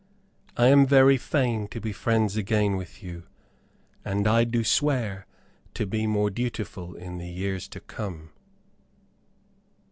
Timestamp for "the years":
7.19-7.67